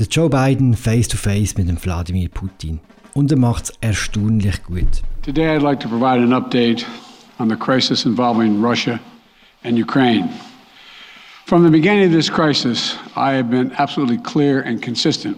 [0.00, 2.80] Der Joe Biden face to face mit dem Wladimir Putin.
[3.12, 5.02] Und er macht es erstaunlich gut.
[5.20, 6.86] Today I'd like to provide an update
[7.38, 8.98] on the crisis involving Russia
[9.62, 10.30] and Ukraine.
[11.44, 15.36] From the beginning of this crisis, I have been absolutely clear and consistent.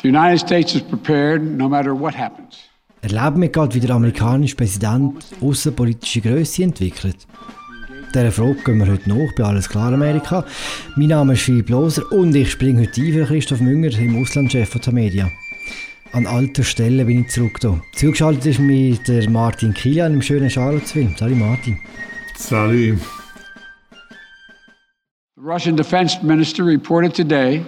[0.00, 2.70] The United States is prepared no matter what happens.
[3.02, 7.26] Erleben wir gerade, wie der amerikanische Präsident außenpolitische Größe entwickelt?
[8.14, 10.42] Dieser Frage gehen wir heute nach bei Alles klar Amerika.
[10.96, 14.70] Mein Name ist Philipp Loser und ich springe heute ein für Christoph Münger, im Auslandchef
[14.70, 15.30] von Media.
[16.12, 17.82] An alter Stelle bin ich zurück hier.
[17.96, 21.10] Zugeschaltet ist mir der Martin Kilian im schönen Charlottesville.
[21.18, 21.78] Salut Martin.
[22.36, 22.98] Salut.
[25.36, 27.62] The Russian defense minister reported today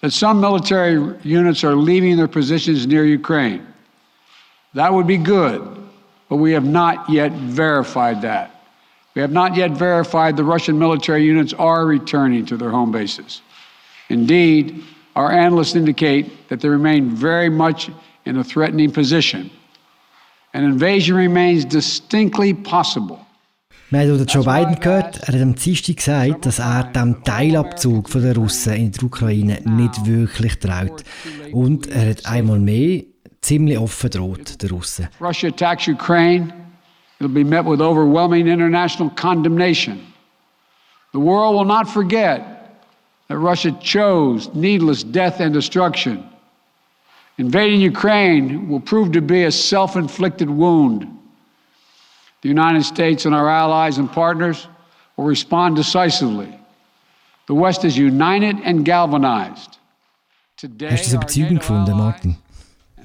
[0.00, 3.60] that some military units are leaving their positions near Ukraine.
[4.72, 5.60] That would be good,
[6.30, 8.53] but we have not yet verified that.
[9.14, 13.42] We have not yet verified the Russian military units are returning to their home bases.
[14.08, 14.82] Indeed,
[15.14, 17.90] our analysts indicate that they remain very much
[18.24, 19.50] in a threatening position.
[20.52, 23.20] An invasion remains distinctly possible.
[23.90, 28.34] Wir haben Joe Biden gehört, er hat am Dienstag gesagt, dass er dem Teilabzug der
[28.34, 31.04] Russen in der Ukraine nicht wirklich traut.
[31.52, 33.02] Und er hat einmal mehr
[33.40, 35.08] ziemlich offen droht, der Russen.
[35.20, 36.52] Russia attacks Ukraine,
[37.18, 40.12] it'll be met with overwhelming international condemnation.
[41.12, 42.82] The world will not forget
[43.28, 46.28] that Russia chose needless death and destruction.
[47.38, 51.06] Invading Ukraine will prove to be a self inflicted wound.
[52.42, 54.68] The United States and our allies and partners
[55.16, 56.52] will respond decisively.
[57.46, 59.78] The West is united and galvanized.
[60.56, 62.36] Today, Hast du das überzeugend gefunden, Martin?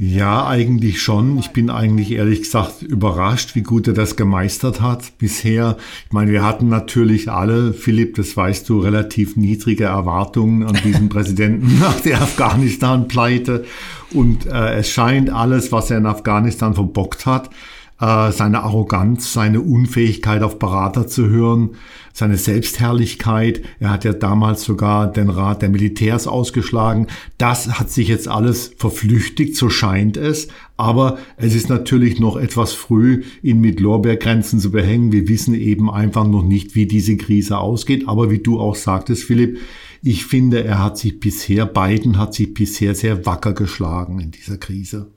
[0.02, 1.40] Ja, eigentlich schon.
[1.40, 5.76] Ich bin eigentlich ehrlich gesagt überrascht, wie gut er das gemeistert hat bisher.
[6.06, 11.10] Ich meine, wir hatten natürlich alle, Philipp, das weißt du, relativ niedrige Erwartungen an diesen
[11.10, 13.66] Präsidenten nach der Afghanistan-Pleite.
[14.14, 17.50] Und äh, es scheint alles, was er in Afghanistan verbockt hat,
[18.00, 21.72] äh, seine Arroganz, seine Unfähigkeit auf Berater zu hören,
[22.14, 23.62] seine Selbstherrlichkeit.
[23.80, 27.08] Er hat ja damals sogar den Rat der Militärs ausgeschlagen.
[27.38, 30.48] Das hat sich jetzt alles verflüchtigt, so scheint es.
[30.78, 35.12] Aber es ist natürlich noch etwas früh, ihn mit Lorbeergrenzen zu behängen.
[35.12, 38.08] Wir wissen eben einfach noch nicht, wie diese Krise ausgeht.
[38.08, 39.60] Aber wie du auch sagtest, Philipp,
[40.02, 44.58] ich finde, er hat sich bisher, Biden hat sich bisher sehr wacker geschlagen in dieser
[44.58, 45.12] Krise.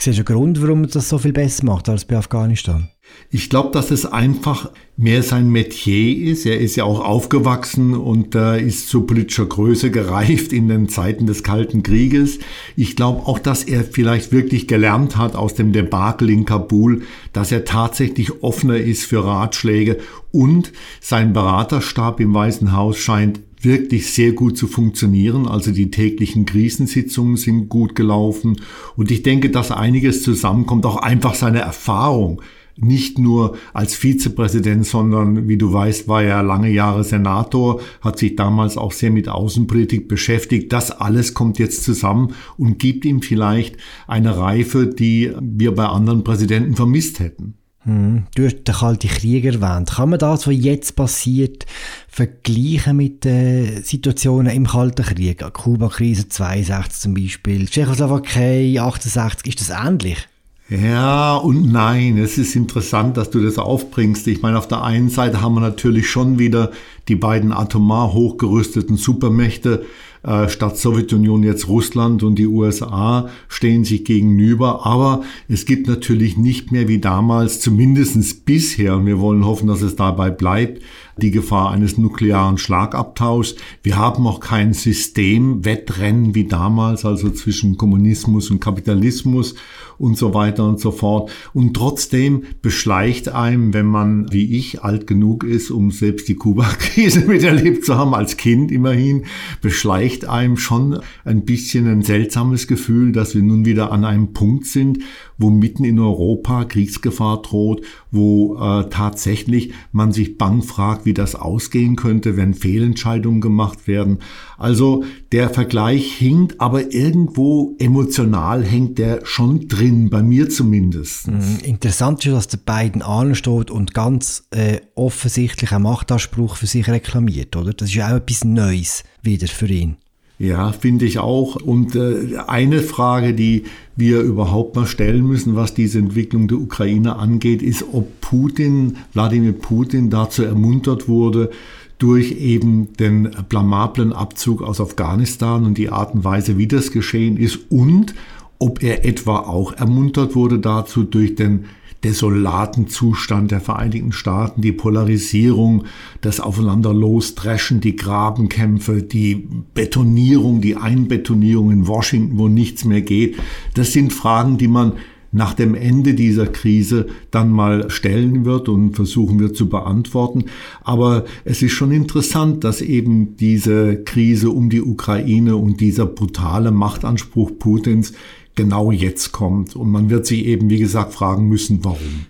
[0.00, 2.88] Siehst du einen Grund, warum er das so viel besser macht als bei Afghanistan?
[3.30, 6.46] Ich glaube, dass es einfach mehr sein Metier ist.
[6.46, 11.26] Er ist ja auch aufgewachsen und äh, ist zu politischer Größe gereift in den Zeiten
[11.26, 12.38] des Kalten Krieges.
[12.74, 17.02] Ich glaube auch, dass er vielleicht wirklich gelernt hat aus dem Debakel in Kabul,
[17.34, 19.98] dass er tatsächlich offener ist für Ratschläge
[20.32, 25.46] und sein Beraterstab im Weißen Haus scheint wirklich sehr gut zu funktionieren.
[25.46, 28.60] Also die täglichen Krisensitzungen sind gut gelaufen.
[28.96, 32.40] Und ich denke, dass einiges zusammenkommt, auch einfach seine Erfahrung.
[32.80, 38.36] Nicht nur als Vizepräsident, sondern wie du weißt, war er lange Jahre Senator, hat sich
[38.36, 40.72] damals auch sehr mit Außenpolitik beschäftigt.
[40.72, 46.24] Das alles kommt jetzt zusammen und gibt ihm vielleicht eine Reife, die wir bei anderen
[46.24, 47.54] Präsidenten vermisst hätten.
[47.88, 49.90] Hm, du hast den Kalten Krieg erwähnt.
[49.90, 51.64] Kann man das, was jetzt passiert,
[52.08, 55.42] vergleichen mit den Situationen im Kalten Krieg?
[55.52, 60.28] Kuba-Krise 62 zum Beispiel, Tschechoslowakei 68, ist das ähnlich?
[60.70, 62.18] Ja und nein.
[62.18, 64.26] Es ist interessant, dass du das aufbringst.
[64.26, 66.72] Ich meine, auf der einen Seite haben wir natürlich schon wieder
[67.08, 69.86] die beiden atomar hochgerüsteten Supermächte,
[70.22, 74.84] äh, statt Sowjetunion jetzt Russland und die USA stehen sich gegenüber.
[74.84, 79.80] Aber es gibt natürlich nicht mehr wie damals, zumindestens bisher, und wir wollen hoffen, dass
[79.80, 80.82] es dabei bleibt,
[81.18, 83.56] die Gefahr eines nuklearen Schlagabtauschs.
[83.82, 89.54] Wir haben auch kein Systemwettrennen wie damals, also zwischen Kommunismus und Kapitalismus
[89.98, 91.30] und so weiter und so fort.
[91.52, 97.20] Und trotzdem beschleicht einem, wenn man wie ich alt genug ist, um selbst die Kuba-Krise
[97.26, 99.24] miterlebt zu haben, als Kind immerhin,
[99.60, 104.66] beschleicht einem schon ein bisschen ein seltsames Gefühl, dass wir nun wieder an einem Punkt
[104.66, 105.00] sind,
[105.38, 111.34] wo mitten in Europa Kriegsgefahr droht, wo äh, tatsächlich man sich bang fragt, wie das
[111.34, 114.18] ausgehen könnte, wenn Fehlentscheidungen gemacht werden.
[114.58, 121.28] Also der Vergleich hinkt, aber irgendwo emotional hängt der schon drin, bei mir zumindest.
[121.28, 121.58] Mhm.
[121.62, 127.54] Interessant ist, dass der beiden ansteht und ganz äh, offensichtlich einen Machtanspruch für sich reklamiert,
[127.54, 127.72] oder?
[127.72, 129.96] Das ist ja auch etwas Neues wieder für ihn.
[130.38, 131.56] Ja, finde ich auch.
[131.56, 133.64] Und äh, eine Frage, die
[133.96, 139.52] wir überhaupt mal stellen müssen, was diese Entwicklung der Ukraine angeht, ist, ob Putin, Wladimir
[139.52, 141.50] Putin dazu ermuntert wurde,
[141.98, 147.36] durch eben den blamablen Abzug aus Afghanistan und die Art und Weise, wie das geschehen
[147.36, 148.14] ist und
[148.60, 151.64] ob er etwa auch ermuntert wurde dazu durch den
[152.04, 155.84] desolaten Zustand der Vereinigten Staaten, die Polarisierung,
[156.20, 163.36] das Aufeinanderlosdreschen, die Grabenkämpfe, die Betonierung, die Einbetonierung in Washington, wo nichts mehr geht.
[163.74, 164.92] Das sind Fragen, die man
[165.30, 170.44] nach dem Ende dieser Krise dann mal stellen wird und versuchen wird zu beantworten.
[170.82, 176.70] Aber es ist schon interessant, dass eben diese Krise um die Ukraine und dieser brutale
[176.70, 178.14] Machtanspruch Putins
[178.58, 179.76] genau jetzt kommt.
[179.76, 182.26] Und man wird sich eben, wie gesagt, fragen müssen, warum.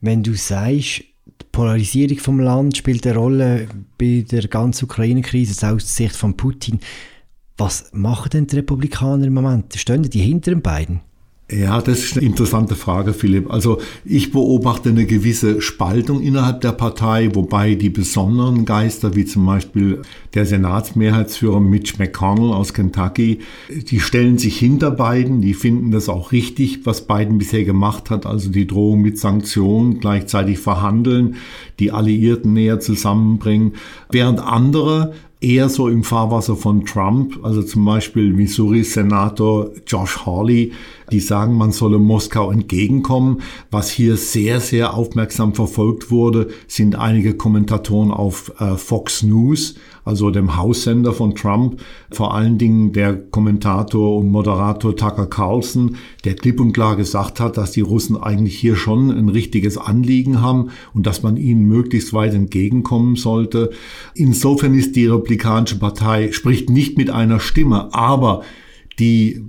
[0.00, 1.04] Wenn du sagst,
[1.40, 6.80] die Polarisierung vom Land spielt eine Rolle bei der ganzen Ukraine-Krise aus Sicht von Putin.
[7.56, 9.74] Was machen denn die Republikaner im Moment?
[9.76, 11.00] Stehen die hinter den beiden?
[11.50, 13.50] Ja, das ist eine interessante Frage, Philipp.
[13.50, 19.46] Also ich beobachte eine gewisse Spaltung innerhalb der Partei, wobei die besonderen Geister, wie zum
[19.46, 20.02] Beispiel
[20.34, 23.38] der Senatsmehrheitsführer Mitch McConnell aus Kentucky,
[23.70, 28.26] die stellen sich hinter Biden, die finden das auch richtig, was Biden bisher gemacht hat,
[28.26, 31.36] also die Drohung mit Sanktionen, gleichzeitig verhandeln,
[31.78, 33.72] die Alliierten näher zusammenbringen,
[34.10, 40.72] während andere eher so im Fahrwasser von Trump, also zum Beispiel Missouri-Senator Josh Hawley,
[41.10, 43.42] die sagen, man solle Moskau entgegenkommen.
[43.70, 49.74] Was hier sehr, sehr aufmerksam verfolgt wurde, sind einige Kommentatoren auf äh, Fox News,
[50.04, 56.34] also dem Haussender von Trump, vor allen Dingen der Kommentator und Moderator Tucker Carlson, der
[56.34, 60.70] klipp und klar gesagt hat, dass die Russen eigentlich hier schon ein richtiges Anliegen haben
[60.94, 63.70] und dass man ihnen möglichst weit entgegenkommen sollte.
[64.14, 68.42] Insofern ist die Republikanische Partei, spricht nicht mit einer Stimme, aber
[68.98, 69.44] die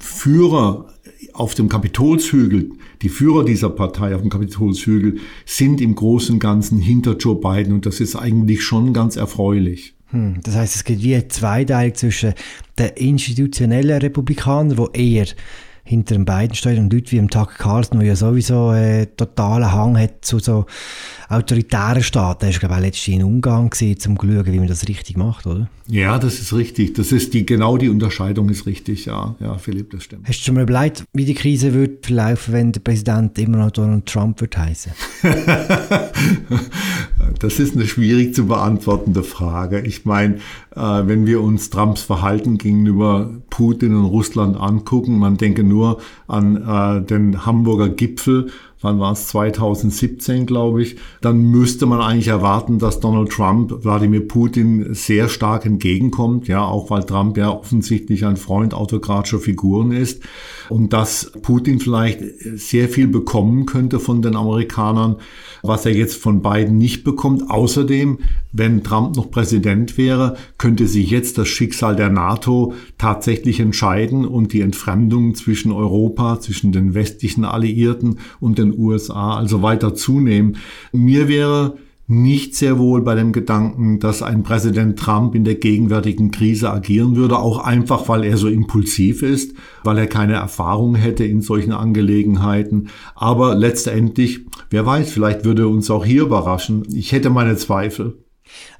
[0.00, 0.88] Führer
[1.32, 2.70] auf dem Kapitolshügel,
[3.02, 7.72] die Führer dieser Partei auf dem Kapitolshügel, sind im Großen und Ganzen hinter Joe Biden
[7.72, 9.94] und das ist eigentlich schon ganz erfreulich.
[10.10, 12.34] Hm, das heißt, es gibt wie eine Zweiteilung zwischen
[12.78, 15.26] den institutionellen Republikanern, wo eher
[15.90, 19.72] hinter den beiden steht und Leute wie im Tucker Carlson, der ja sowieso einen totalen
[19.72, 20.66] Hang hat zu so
[21.28, 22.44] autoritären Staaten.
[22.44, 25.46] Er war, glaube ich, letztens in Ungarn um zu schauen, wie man das richtig macht,
[25.48, 25.68] oder?
[25.88, 26.94] Ja, das ist richtig.
[26.94, 29.34] Das ist die, genau die Unterscheidung ist richtig, ja.
[29.40, 30.28] Ja, Philipp, das stimmt.
[30.28, 33.72] Hast du schon mal überlegt, wie die Krise wird verlaufen, wenn der Präsident immer noch
[33.72, 34.92] Donald Trump wird heißen?
[37.38, 39.80] das ist eine schwierig zu beantwortende Frage.
[39.80, 40.36] Ich meine,
[40.74, 46.56] äh, wenn wir uns Trumps Verhalten gegenüber Putin und Russland angucken, man denke nur an
[46.56, 48.50] äh, den Hamburger Gipfel
[48.80, 54.26] wann war es, 2017, glaube ich, dann müsste man eigentlich erwarten, dass Donald Trump Wladimir
[54.26, 60.22] Putin sehr stark entgegenkommt, ja, auch weil Trump ja offensichtlich ein Freund autokratischer Figuren ist.
[60.68, 62.20] Und dass Putin vielleicht
[62.54, 65.16] sehr viel bekommen könnte von den Amerikanern,
[65.62, 67.50] was er jetzt von beiden nicht bekommt.
[67.50, 68.18] Außerdem,
[68.52, 74.52] wenn Trump noch Präsident wäre, könnte sich jetzt das Schicksal der NATO tatsächlich entscheiden und
[74.52, 80.56] die Entfremdung zwischen Europa, zwischen den westlichen Alliierten und den USA also weiter zunehmen.
[80.92, 81.76] Mir wäre
[82.10, 87.14] nicht sehr wohl bei dem Gedanken, dass ein Präsident Trump in der gegenwärtigen Krise agieren
[87.14, 91.70] würde, auch einfach, weil er so impulsiv ist, weil er keine Erfahrung hätte in solchen
[91.70, 92.88] Angelegenheiten.
[93.14, 94.40] Aber letztendlich,
[94.70, 96.82] wer weiß, vielleicht würde uns auch hier überraschen.
[96.92, 98.18] Ich hätte meine Zweifel.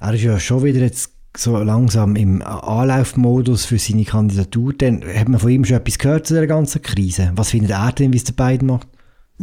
[0.01, 4.73] Er ist ja schon wieder jetzt so langsam im Anlaufmodus für seine Kandidatur.
[4.73, 7.31] Dann hat man von ihm schon etwas gehört zu der ganzen Krise.
[7.37, 8.87] Was findet er denn, wie es der beiden macht?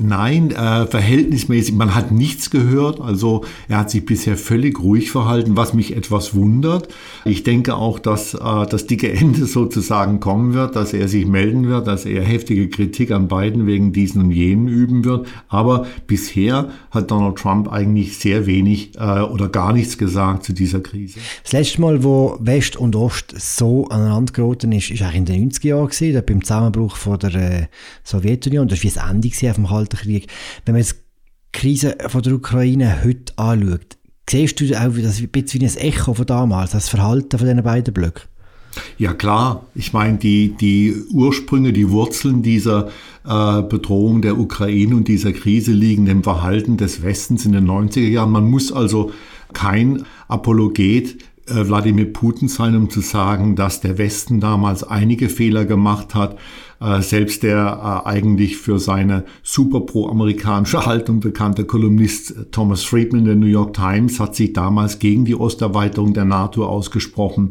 [0.01, 3.01] Nein, äh, verhältnismäßig, man hat nichts gehört.
[3.01, 6.87] Also er hat sich bisher völlig ruhig verhalten, was mich etwas wundert.
[7.25, 11.67] Ich denke auch, dass äh, das dicke Ende sozusagen kommen wird, dass er sich melden
[11.67, 15.27] wird, dass er heftige Kritik an beiden wegen diesen und jenen üben wird.
[15.49, 20.79] Aber bisher hat Donald Trump eigentlich sehr wenig äh, oder gar nichts gesagt zu dieser
[20.79, 21.19] Krise.
[21.43, 25.51] Das letzte Mal, wo West und Ost so aneinander geraten ist, ist eigentlich in den
[25.51, 27.67] 90er Jahren beim Zusammenbruch von der äh,
[28.05, 28.69] Sowjetunion.
[28.69, 30.27] Das war das Ende auf dem Kalten Krieg.
[30.65, 33.97] Wenn man jetzt die Krise von der Ukraine heute anschaut,
[34.29, 37.63] siehst du auch das ein bisschen wie ein Echo von damals, das Verhalten von diesen
[37.63, 38.23] beiden Blöcken?
[38.99, 42.89] Ja klar, ich meine, die, die Ursprünge, die Wurzeln dieser
[43.25, 48.09] äh, Bedrohung der Ukraine und dieser Krise liegen im Verhalten des Westens in den 90er
[48.09, 48.31] Jahren.
[48.31, 49.11] Man muss also
[49.53, 51.17] kein Apologet
[51.51, 56.37] Wladimir Putin sein, um zu sagen, dass der Westen damals einige Fehler gemacht hat.
[56.81, 63.35] Äh, selbst der äh, eigentlich für seine super pro-amerikanische Haltung bekannte Kolumnist Thomas Friedman der
[63.35, 67.51] New York Times hat sich damals gegen die Osterweiterung der NATO ausgesprochen.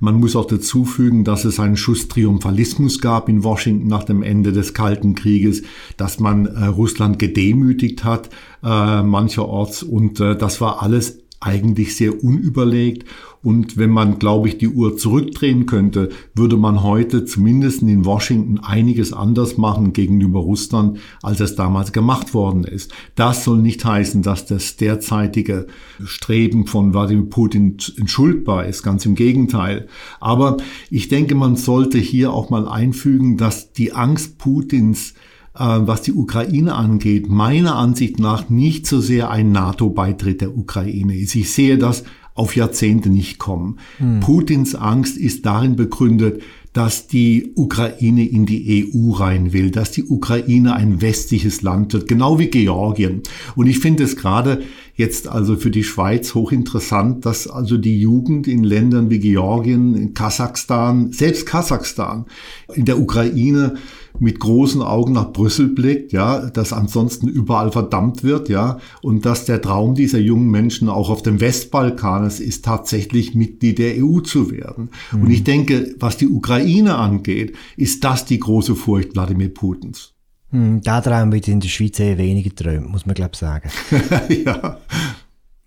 [0.00, 4.24] Man muss auch dazu fügen, dass es einen Schuss Triumphalismus gab in Washington nach dem
[4.24, 5.62] Ende des Kalten Krieges,
[5.96, 8.28] dass man Russland gedemütigt hat,
[8.60, 9.82] mancherorts.
[9.82, 13.04] Und das war alles eigentlich sehr unüberlegt.
[13.42, 18.58] Und wenn man, glaube ich, die Uhr zurückdrehen könnte, würde man heute zumindest in Washington
[18.58, 22.92] einiges anders machen gegenüber Russland, als es damals gemacht worden ist.
[23.14, 25.68] Das soll nicht heißen, dass das derzeitige
[26.04, 28.82] Streben von Wladimir Putin entschuldbar ist.
[28.82, 29.86] Ganz im Gegenteil.
[30.18, 30.56] Aber
[30.90, 35.14] ich denke, man sollte hier auch mal einfügen, dass die Angst Putins
[35.58, 41.34] was die Ukraine angeht, meiner Ansicht nach nicht so sehr ein NATO-Beitritt der Ukraine ist.
[41.34, 43.78] Ich sehe das auf Jahrzehnte nicht kommen.
[43.98, 44.20] Hm.
[44.20, 46.40] Putins Angst ist darin begründet,
[46.72, 52.06] dass die Ukraine in die EU rein will, dass die Ukraine ein westliches Land wird,
[52.06, 53.22] genau wie Georgien.
[53.56, 54.62] Und ich finde es gerade
[54.98, 61.12] jetzt also für die Schweiz hochinteressant, dass also die Jugend in Ländern wie Georgien, Kasachstan,
[61.12, 62.26] selbst Kasachstan,
[62.74, 63.76] in der Ukraine
[64.18, 69.44] mit großen Augen nach Brüssel blickt, ja, dass ansonsten überall verdammt wird, ja, und dass
[69.44, 74.18] der Traum dieser jungen Menschen auch auf dem Westbalkan ist, ist tatsächlich Mitglied der EU
[74.18, 74.90] zu werden.
[75.12, 75.22] Mhm.
[75.22, 80.17] Und ich denke, was die Ukraine angeht, ist das die große Furcht Wladimir Putins.
[80.50, 83.70] Hm, da Traum wird in der Schweiz eher weniger träumt, muss man glaube ich sagen.
[84.44, 84.78] ja.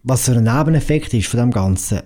[0.03, 2.01] Was so ein Nebeneffekt ist von dem Ganzen,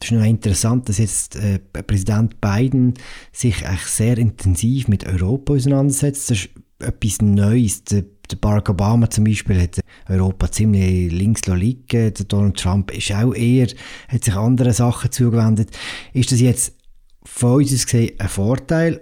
[0.00, 2.94] es ist noch interessant, dass jetzt äh, Präsident Biden
[3.32, 6.30] sich eigentlich sehr intensiv mit Europa auseinandersetzt.
[6.30, 7.84] Das ist etwas Neues.
[7.84, 12.14] Der, der Barack Obama zum Beispiel hat Europa ziemlich links liegen.
[12.14, 13.68] Der Donald Trump ist auch eher,
[14.08, 15.70] hat sich anderen Sachen zugewendet.
[16.12, 16.74] Ist das jetzt
[17.24, 19.00] von uns aus gesehen ein Vorteil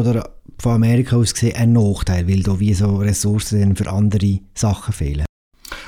[0.00, 4.92] oder von Amerika aus gesehen ein Nachteil, weil da wie so Ressourcen für andere Sachen
[4.92, 5.26] fehlen?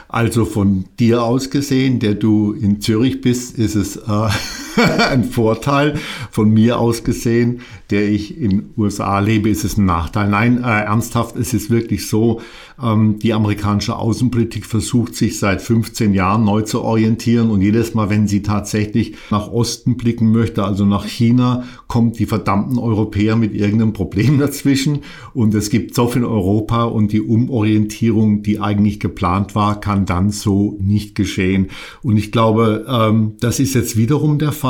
[0.09, 4.01] Also von dir aus gesehen, der du in Zürich bist, ist es äh,
[5.11, 5.99] ein Vorteil.
[6.31, 10.29] Von mir aus gesehen, der ich in USA lebe, ist es ein Nachteil.
[10.29, 12.41] Nein, äh, ernsthaft, es ist wirklich so,
[12.83, 18.11] ähm, die amerikanische Außenpolitik versucht sich seit 15 Jahren neu zu orientieren und jedes Mal,
[18.11, 23.55] wenn sie tatsächlich nach Osten blicken möchte, also nach China, kommt die verdammten Europäer mit
[23.55, 25.01] irgendeinem Problem dazwischen
[25.35, 30.31] und es gibt so viel Europa und die Umorientierung, die eigentlich geplant war, kann dann
[30.31, 31.69] so nicht geschehen.
[32.03, 34.68] Und ich glaube, ähm, das ist jetzt wiederum der Fall.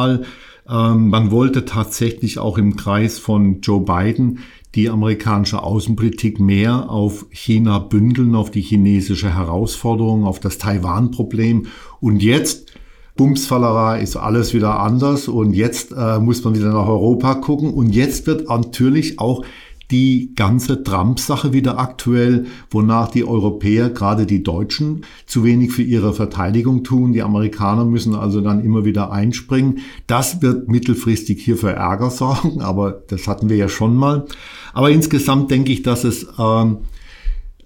[0.68, 4.40] Ähm, man wollte tatsächlich auch im Kreis von Joe Biden
[4.74, 11.66] die amerikanische Außenpolitik mehr auf China bündeln, auf die chinesische Herausforderung, auf das Taiwan-Problem.
[12.00, 12.72] Und jetzt,
[13.16, 15.26] Bumsfallerei, ist alles wieder anders.
[15.26, 17.72] Und jetzt äh, muss man wieder nach Europa gucken.
[17.72, 19.42] Und jetzt wird natürlich auch
[19.90, 26.12] die ganze Trump-Sache wieder aktuell, wonach die Europäer, gerade die Deutschen, zu wenig für ihre
[26.12, 27.12] Verteidigung tun.
[27.12, 29.80] Die Amerikaner müssen also dann immer wieder einspringen.
[30.06, 34.26] Das wird mittelfristig hier für Ärger sorgen, aber das hatten wir ja schon mal.
[34.74, 36.78] Aber insgesamt denke ich, dass es ähm,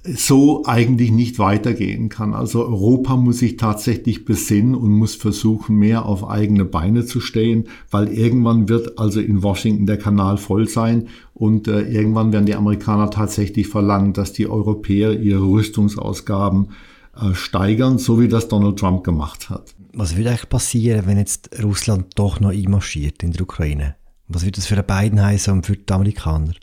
[0.05, 2.35] so eigentlich nicht weitergehen kann.
[2.35, 7.69] Also Europa muss sich tatsächlich besinnen und muss versuchen, mehr auf eigene Beine zu stehen,
[7.91, 12.57] weil irgendwann wird also in Washington der Kanal voll sein und äh, irgendwann werden die
[12.57, 16.71] Amerikaner tatsächlich verlangen, dass die Europäer ihre Rüstungsausgaben
[17.15, 19.75] äh, steigern, so wie das Donald Trump gemacht hat.
[19.93, 23.95] Was würde eigentlich passieren, wenn jetzt Russland doch noch einmarschiert in der Ukraine?
[24.27, 26.55] Was würde das für die beiden heißen und für die Amerikaner?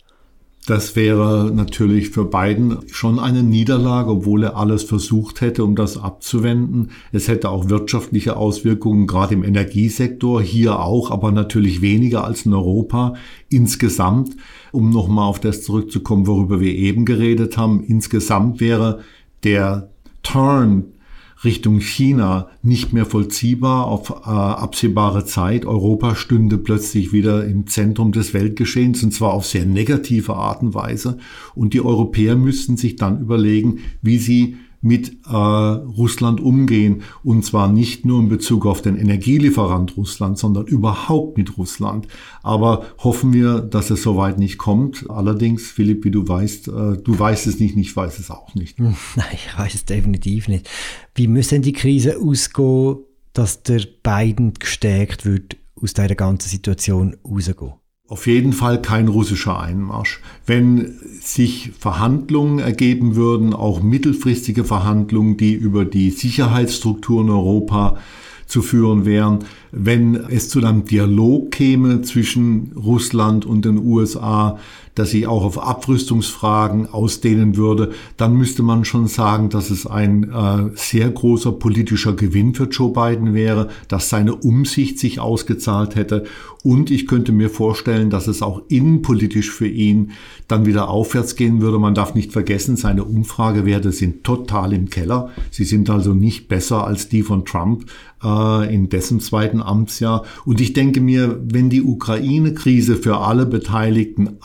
[0.70, 5.98] Das wäre natürlich für Biden schon eine Niederlage, obwohl er alles versucht hätte, um das
[5.98, 6.92] abzuwenden.
[7.10, 12.54] Es hätte auch wirtschaftliche Auswirkungen, gerade im Energiesektor, hier auch, aber natürlich weniger als in
[12.54, 13.14] Europa
[13.48, 14.36] insgesamt.
[14.70, 19.00] Um nochmal auf das zurückzukommen, worüber wir eben geredet haben, insgesamt wäre
[19.42, 19.90] der
[20.22, 20.92] Turn
[21.42, 25.64] Richtung China nicht mehr vollziehbar auf äh, absehbare Zeit.
[25.64, 30.74] Europa stünde plötzlich wieder im Zentrum des Weltgeschehens und zwar auf sehr negative Art und
[30.74, 31.18] Weise.
[31.54, 37.02] Und die Europäer müssten sich dann überlegen, wie sie mit äh, Russland umgehen.
[37.22, 42.08] Und zwar nicht nur in Bezug auf den Energielieferant Russland, sondern überhaupt mit Russland.
[42.42, 45.08] Aber hoffen wir, dass es soweit nicht kommt.
[45.10, 48.78] Allerdings, Philipp, wie du weißt, äh, du weißt es nicht, ich weiß es auch nicht.
[48.80, 48.94] Nein,
[49.32, 50.68] ich weiß es definitiv nicht.
[51.14, 52.98] Wie müssen die Krise ausgehen,
[53.32, 57.79] dass der Biden gestärkt wird, aus dieser ganzen Situation rauszugehen?
[58.10, 60.18] Auf jeden Fall kein russischer Einmarsch.
[60.44, 67.98] Wenn sich Verhandlungen ergeben würden, auch mittelfristige Verhandlungen, die über die Sicherheitsstrukturen Europa
[68.46, 74.58] zu führen wären, wenn es zu einem Dialog käme zwischen Russland und den USA,
[75.00, 80.24] dass sich auch auf Abrüstungsfragen ausdehnen würde, dann müsste man schon sagen, dass es ein
[80.30, 86.24] äh, sehr großer politischer Gewinn für Joe Biden wäre, dass seine Umsicht sich ausgezahlt hätte.
[86.62, 90.10] Und ich könnte mir vorstellen, dass es auch innenpolitisch für ihn
[90.46, 91.78] dann wieder aufwärts gehen würde.
[91.78, 95.30] Man darf nicht vergessen, seine Umfragewerte sind total im Keller.
[95.50, 97.86] Sie sind also nicht besser als die von Trump.
[98.22, 100.24] Äh, in dessen zweiten Amtsjahr.
[100.44, 104.36] Und ich denke mir, wenn die Ukraine-Krise für alle Beteiligten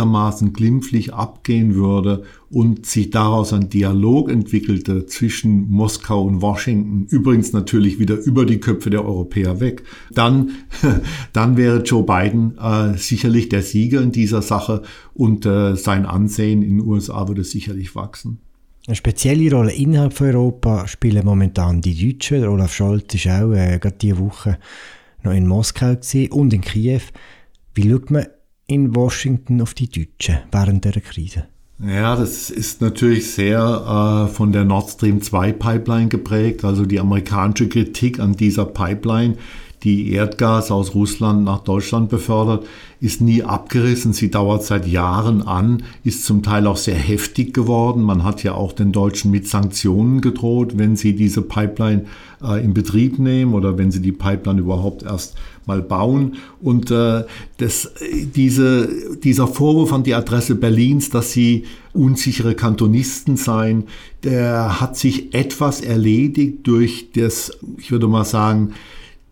[0.00, 7.52] einigermaßen glimpflich abgehen würde und sich daraus ein Dialog entwickelte zwischen Moskau und Washington, übrigens
[7.52, 10.52] natürlich wieder über die Köpfe der Europäer weg, dann,
[11.32, 14.82] dann wäre Joe Biden äh, sicherlich der Sieger in dieser Sache
[15.14, 18.38] und äh, sein Ansehen in den USA würde sicherlich wachsen.
[18.86, 22.40] Eine spezielle Rolle innerhalb von Europa spielen momentan die Deutschen.
[22.40, 24.58] Der Olaf Scholz ist auch äh, gerade diese Woche
[25.22, 25.96] noch in Moskau
[26.30, 27.02] und in Kiew.
[27.74, 28.26] Wie schaut man
[28.70, 31.46] in Washington auf die Deutschen während der Krise?
[31.82, 36.64] Ja, das ist natürlich sehr äh, von der Nord Stream 2 Pipeline geprägt.
[36.64, 39.38] Also die amerikanische Kritik an dieser Pipeline,
[39.82, 42.66] die Erdgas aus Russland nach Deutschland befördert,
[43.00, 44.12] ist nie abgerissen.
[44.12, 48.02] Sie dauert seit Jahren an, ist zum Teil auch sehr heftig geworden.
[48.02, 52.04] Man hat ja auch den Deutschen mit Sanktionen gedroht, wenn sie diese Pipeline
[52.42, 56.36] äh, in Betrieb nehmen oder wenn sie die Pipeline überhaupt erst mal bauen.
[56.60, 57.24] Und äh,
[57.56, 57.90] das,
[58.34, 63.84] diese, dieser Vorwurf an die Adresse Berlins, dass sie unsichere Kantonisten seien,
[64.24, 68.74] der hat sich etwas erledigt durch das, ich würde mal sagen,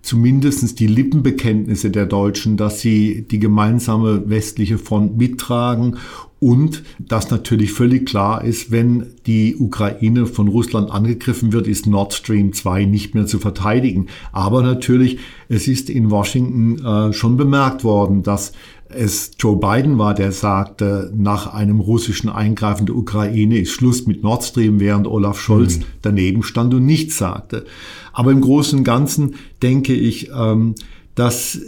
[0.08, 5.98] zumindest die Lippenbekenntnisse der Deutschen, dass sie die gemeinsame westliche Front mittragen
[6.40, 12.14] und dass natürlich völlig klar ist, wenn die Ukraine von Russland angegriffen wird, ist Nord
[12.14, 14.06] Stream 2 nicht mehr zu verteidigen.
[14.32, 15.18] Aber natürlich,
[15.50, 18.52] es ist in Washington äh, schon bemerkt worden, dass
[18.90, 24.22] es Joe Biden war, der sagte, nach einem russischen Eingreifen der Ukraine ist Schluss mit
[24.22, 25.84] Nord Stream, während Olaf Scholz mhm.
[26.02, 27.64] daneben stand und nichts sagte.
[28.12, 30.74] Aber im Großen und Ganzen denke ich, ähm,
[31.14, 31.60] dass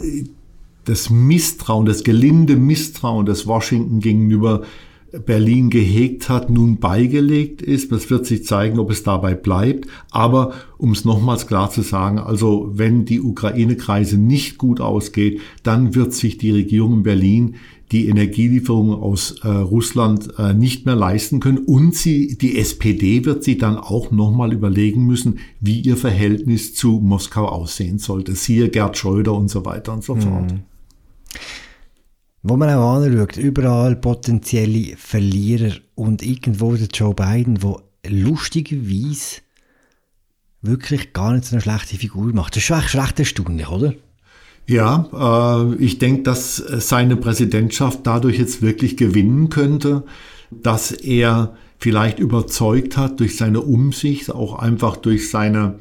[0.85, 4.63] das Misstrauen, das gelinde Misstrauen, das Washington gegenüber
[5.25, 7.91] Berlin gehegt hat, nun beigelegt ist.
[7.91, 9.87] Das wird sich zeigen, ob es dabei bleibt.
[10.09, 15.95] Aber um es nochmals klar zu sagen, also wenn die Ukraine-Kreise nicht gut ausgeht, dann
[15.95, 17.55] wird sich die Regierung in Berlin
[17.91, 21.57] die Energielieferungen aus äh, Russland äh, nicht mehr leisten können.
[21.57, 27.01] Und sie, die SPD wird sich dann auch nochmal überlegen müssen, wie ihr Verhältnis zu
[27.03, 28.35] Moskau aussehen sollte.
[28.35, 30.51] Siehe Gerd Schröder und so weiter und so fort.
[30.51, 30.70] Mhm.
[32.43, 37.75] Wo man auch anschaut, überall potenzielle Verlierer und irgendwo der Joe Biden, der
[38.11, 39.41] lustigerweise
[40.61, 42.55] wirklich gar nicht so eine schlechte Figur macht.
[42.55, 43.93] Das ist echt recht erstaunlich, oder?
[44.67, 50.03] Ja, äh, ich denke, dass seine Präsidentschaft dadurch jetzt wirklich gewinnen könnte,
[50.49, 55.79] dass er vielleicht überzeugt hat durch seine Umsicht, auch einfach durch seine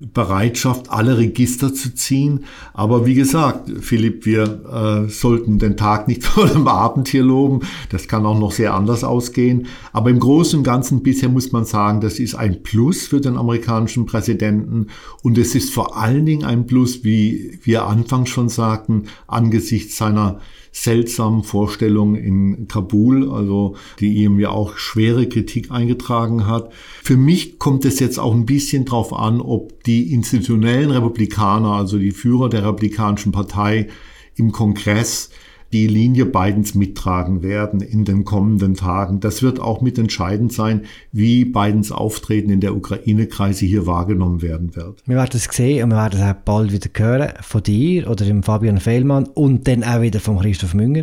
[0.00, 2.44] Bereitschaft, alle Register zu ziehen.
[2.74, 7.60] Aber wie gesagt, Philipp, wir äh, sollten den Tag nicht vor dem Abend hier loben.
[7.90, 9.66] Das kann auch noch sehr anders ausgehen.
[9.92, 13.38] Aber im Großen und Ganzen bisher muss man sagen, das ist ein Plus für den
[13.38, 14.88] amerikanischen Präsidenten.
[15.22, 20.40] Und es ist vor allen Dingen ein Plus, wie wir anfangs schon sagten, angesichts seiner
[20.76, 26.70] seltsamen Vorstellungen in Kabul, also die ihm ja auch schwere Kritik eingetragen hat.
[27.02, 31.98] Für mich kommt es jetzt auch ein bisschen drauf an, ob die institutionellen Republikaner, also
[31.98, 33.88] die Führer der Republikanischen Partei
[34.34, 35.30] im Kongress,
[35.72, 39.20] die Linie Bidens mittragen werden in den kommenden Tagen.
[39.20, 45.02] Das wird auch mitentscheidend sein, wie Bidens Auftreten in der Ukraine-Kreise hier wahrgenommen werden wird.
[45.06, 48.24] Wir werden es sehen und wir werden es auch bald wieder hören von dir oder
[48.24, 51.02] dem Fabian Fehlmann und dann auch wieder von Christoph Münger,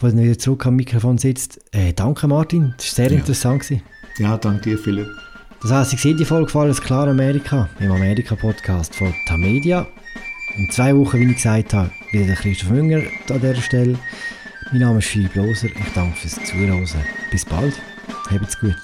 [0.00, 1.60] der dann wieder zurück am Mikrofon sitzt.
[1.72, 3.18] Äh, danke Martin, das war sehr ja.
[3.18, 3.62] interessant.
[3.62, 3.82] Gewesen.
[4.18, 5.08] Ja, danke dir Philipp.
[5.62, 9.86] Das heisst, ich sehe die Folge gefallen, das Klar Amerika, im Amerika-Podcast von Tamedia.
[10.56, 13.98] In zwei Wochen, wie ich gesagt habe, wieder Christoph Münger an dieser Stelle.
[14.72, 15.66] Mein Name ist Philipp Loser.
[15.66, 16.88] Ich danke fürs Zuhören.
[17.30, 17.74] Bis bald.
[18.30, 18.74] Habt's gut.